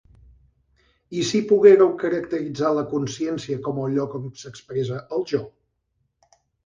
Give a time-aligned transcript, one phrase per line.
[1.17, 5.43] I si poguéreu caracteritzar la consciència com el lloc on s'expressa el jo?